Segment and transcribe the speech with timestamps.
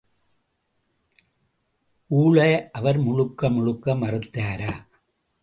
[2.09, 4.73] ஊழை அவர் முழுக்க முழுக்க மறுத்தாரா?